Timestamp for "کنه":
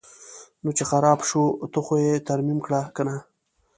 2.95-3.15